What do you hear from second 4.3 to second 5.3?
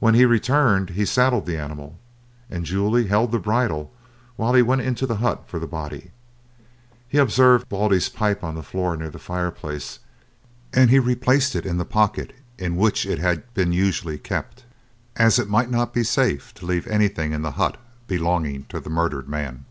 while he went into the